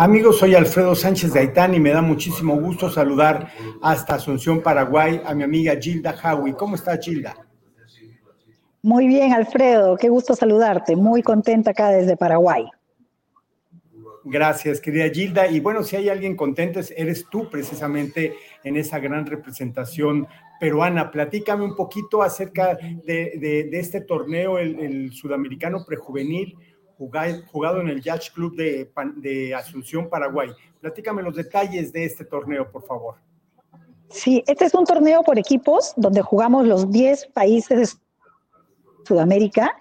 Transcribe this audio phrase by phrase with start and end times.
[0.00, 3.48] Amigos, soy Alfredo Sánchez de Aitán y me da muchísimo gusto saludar
[3.82, 6.54] hasta Asunción, Paraguay, a mi amiga Gilda Howie.
[6.54, 7.34] ¿Cómo está Gilda?
[8.80, 10.94] Muy bien, Alfredo, qué gusto saludarte.
[10.94, 12.66] Muy contenta acá desde Paraguay.
[14.22, 15.48] Gracias, querida Gilda.
[15.48, 20.28] Y bueno, si hay alguien contento, eres tú precisamente en esa gran representación
[20.60, 21.10] peruana.
[21.10, 26.56] Platícame un poquito acerca de, este torneo, el sudamericano prejuvenil
[26.98, 30.50] jugado en el Yacht Club de, Asunción, Paraguay.
[30.80, 33.14] Platícame los detalles de este torneo, por favor.
[34.10, 38.00] Sí, este es un torneo por equipos donde jugamos los 10 países de
[39.06, 39.76] Sudamérica,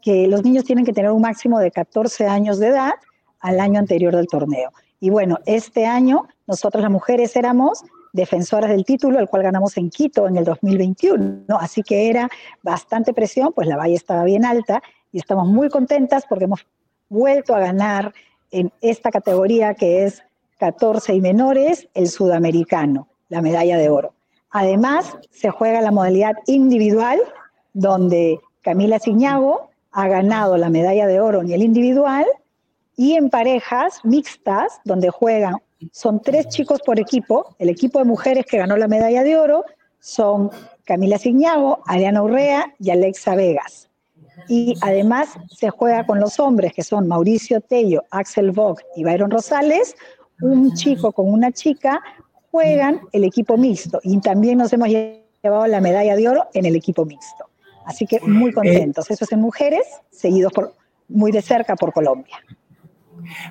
[0.00, 2.94] que los niños tienen que tener un máximo de 14 años de edad
[3.40, 4.72] al año anterior del torneo.
[5.00, 9.90] Y bueno, este año nosotros las mujeres éramos defensoras del título, el cual ganamos en
[9.90, 12.28] Quito en el 2021, así que era
[12.62, 16.66] bastante presión, pues la valla estaba bien alta y estamos muy contentas porque hemos
[17.08, 18.12] vuelto a ganar
[18.50, 20.22] en esta categoría que es
[20.58, 24.14] 14 y menores, el sudamericano, la medalla de oro.
[24.50, 27.20] Además, se juega la modalidad individual,
[27.74, 32.26] donde Camila Ciñago ha ganado la medalla de oro en el individual,
[32.96, 35.56] y en parejas mixtas, donde juegan,
[35.92, 39.64] son tres chicos por equipo, el equipo de mujeres que ganó la medalla de oro
[40.00, 40.50] son
[40.84, 43.87] Camila Ciñago, Ariana Urrea y Alexa Vegas
[44.46, 49.30] y además se juega con los hombres, que son Mauricio Tello, Axel Vogt y Byron
[49.30, 49.96] Rosales,
[50.40, 52.00] un chico con una chica,
[52.50, 56.76] juegan el equipo mixto y también nos hemos llevado la medalla de oro en el
[56.76, 57.46] equipo mixto.
[57.84, 59.10] Así que muy contentos.
[59.10, 60.74] Eso es en mujeres, seguidos por,
[61.08, 62.36] muy de cerca por Colombia.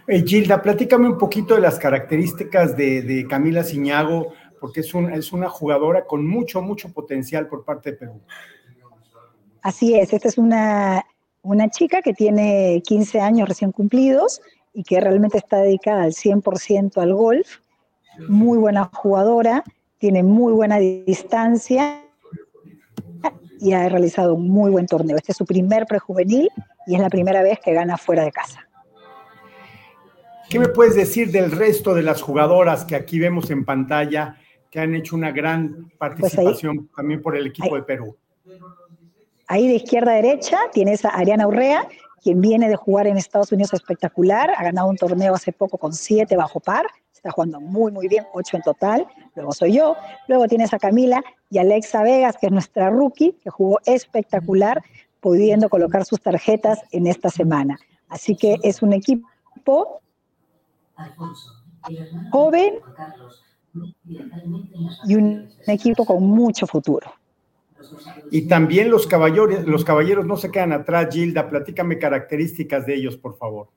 [0.08, 5.12] Eh, Gilda, platícame un poquito de las características de, de Camila Ciñago, porque es, un,
[5.12, 8.22] es una jugadora con mucho, mucho potencial por parte de Perú.
[9.68, 11.04] Así es, esta es una,
[11.72, 14.40] chica que tiene 15 años recién cumplidos
[14.74, 17.58] y que realmente está dedicada al 100% al golf,
[18.30, 19.66] muy buena jugadora,
[19.98, 22.02] tiene muy buena distancia
[23.60, 25.18] y ha realizado un muy buen torneo.
[25.18, 26.50] Este es su primer prejuvenil
[26.86, 28.66] y es la primera vez que gana fuera de casa.
[30.50, 34.38] ¿Qué me puedes decir del resto de las jugadoras que aquí vemos en pantalla
[34.72, 38.16] que han hecho una gran pues participación también por el equipo de Perú?
[39.48, 41.88] Ahí de izquierda a derecha tienes a Ariana Urrea,
[42.22, 45.94] quien viene de jugar en Estados Unidos espectacular, ha ganado un torneo hace poco con
[45.94, 49.96] siete bajo par, está jugando muy, muy bien, ocho en total, luego soy yo,
[50.28, 54.84] luego tienes a Camila y Alexa Vegas, que es nuestra rookie, que jugó espectacular,
[55.22, 57.78] pudiendo colocar sus tarjetas en esta semana.
[58.10, 60.02] Así que es un equipo
[62.32, 62.80] joven
[65.06, 67.12] y un equipo con mucho futuro.
[68.32, 73.18] Y también los caballeros, los caballeros no se quedan atrás, Gilda, platícame características de ellos,
[73.18, 73.70] por favor.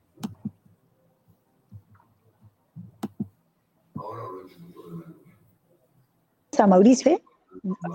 [6.57, 7.19] A Mauricio,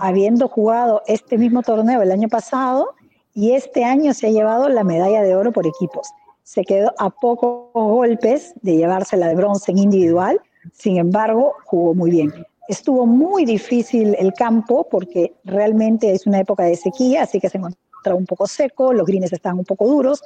[0.01, 2.95] habiendo jugado este mismo torneo el año pasado,
[3.37, 6.09] y este año se ha llevado la medalla de oro por equipos.
[6.41, 10.41] Se quedó a pocos golpes de llevarse la de bronce en individual,
[10.73, 12.33] sin embargo, jugó muy bien.
[12.67, 17.57] Estuvo muy difícil el campo porque realmente es una época de sequía, así que se
[17.57, 20.21] encontraba un poco seco, los greens estaban un poco duros.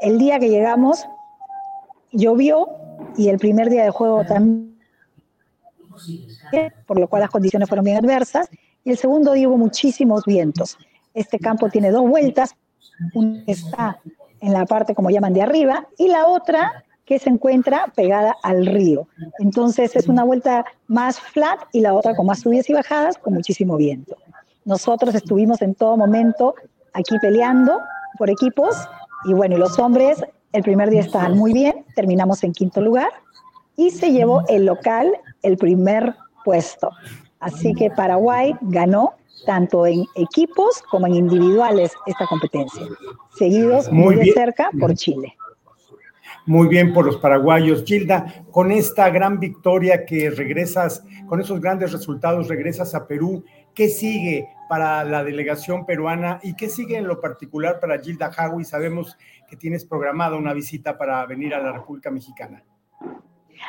[0.00, 1.06] El día que llegamos
[2.12, 2.68] llovió
[3.16, 4.76] y el primer día de juego también,
[6.86, 8.48] por lo cual las condiciones fueron bien adversas.
[8.84, 10.76] Y el segundo día hubo muchísimos vientos.
[11.14, 12.54] Este campo tiene dos vueltas,
[13.14, 14.00] una está
[14.40, 18.64] en la parte, como llaman, de arriba, y la otra que se encuentra pegada al
[18.66, 19.08] río.
[19.40, 23.34] Entonces es una vuelta más flat y la otra con más subidas y bajadas, con
[23.34, 24.16] muchísimo viento.
[24.64, 26.54] Nosotros estuvimos en todo momento
[26.92, 27.80] aquí peleando
[28.16, 28.76] por equipos
[29.24, 30.22] y bueno, y los hombres
[30.52, 33.10] el primer día estaban muy bien, terminamos en quinto lugar
[33.74, 35.10] y se llevó el local
[35.42, 36.92] el primer puesto.
[37.40, 39.14] Así que Paraguay ganó
[39.46, 42.86] tanto en equipos como en individuales esta competencia,
[43.36, 45.34] seguidos muy, de cerca por Chile
[46.46, 47.84] muy bien por los paraguayos.
[47.84, 53.44] Gilda, con esta gran victoria que regresas, con esos grandes resultados, regresas a Perú.
[53.74, 58.64] ¿Qué sigue para la delegación peruana y qué sigue en lo particular para Gilda Hawi?
[58.64, 59.16] Sabemos
[59.48, 62.64] que tienes programada una visita para venir a la República Mexicana.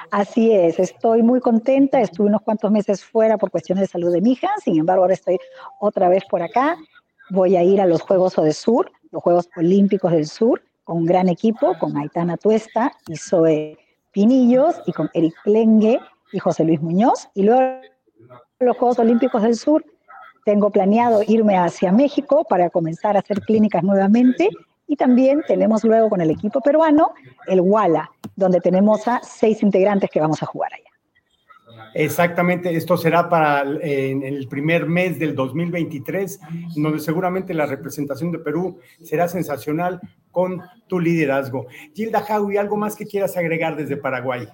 [0.09, 2.01] Así es, estoy muy contenta.
[2.01, 5.13] Estuve unos cuantos meses fuera por cuestiones de salud de mi hija, sin embargo, ahora
[5.13, 5.37] estoy
[5.79, 6.77] otra vez por acá.
[7.29, 11.29] Voy a ir a los Juegos Sur, los Juegos Olímpicos del Sur, con un gran
[11.29, 13.77] equipo, con Aitana Tuesta y Zoe
[14.11, 15.99] Pinillos, y con Eric Plengue
[16.33, 17.29] y José Luis Muñoz.
[17.33, 17.81] Y luego
[18.59, 19.85] los Juegos Olímpicos del Sur,
[20.45, 24.49] tengo planeado irme hacia México para comenzar a hacer clínicas nuevamente.
[24.87, 27.13] Y también tenemos luego con el equipo peruano
[27.47, 30.91] el WALA, donde tenemos a seis integrantes que vamos a jugar allá.
[31.93, 36.39] Exactamente, esto será para en el primer mes del 2023,
[36.75, 39.99] donde seguramente la representación de Perú será sensacional
[40.31, 41.67] con tu liderazgo.
[41.93, 44.47] Gilda Jaui, ¿algo más que quieras agregar desde Paraguay?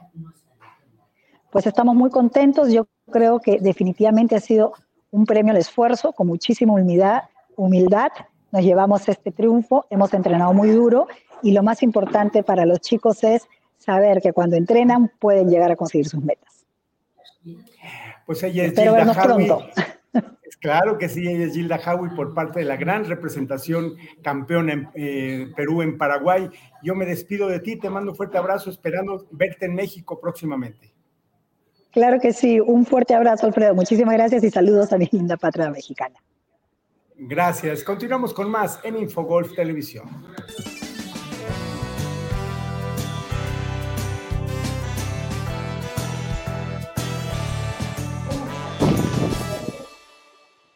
[1.51, 2.71] Pues estamos muy contentos.
[2.71, 4.73] Yo creo que definitivamente ha sido
[5.11, 7.23] un premio al esfuerzo, con muchísima humildad.
[7.55, 8.11] humildad.
[8.51, 11.07] Nos llevamos este triunfo, hemos entrenado muy duro
[11.43, 13.47] y lo más importante para los chicos es
[13.77, 16.65] saber que cuando entrenan pueden llegar a conseguir sus metas.
[18.25, 19.51] Pues ella es Gilda Howie.
[20.59, 24.89] Claro que sí, ella es Gilda Howie por parte de la gran representación campeona en
[24.95, 26.49] eh, Perú, en Paraguay.
[26.81, 30.93] Yo me despido de ti, te mando un fuerte abrazo, esperando verte en México próximamente.
[31.91, 33.75] Claro que sí, un fuerte abrazo, Alfredo.
[33.75, 36.15] Muchísimas gracias y saludos a mi linda patria mexicana.
[37.19, 37.83] Gracias.
[37.83, 40.07] Continuamos con más en Infogolf Televisión.